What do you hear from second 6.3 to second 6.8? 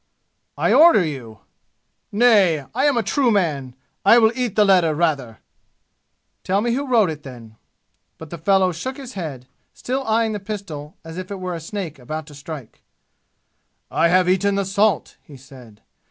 "Tell me